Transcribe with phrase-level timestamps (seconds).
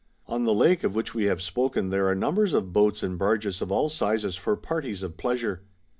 [0.01, 0.03] ^
[0.33, 3.19] On the Lake of which we have spoken there are num bers of boats and
[3.19, 5.61] barges of all sizes for parties of pleasure.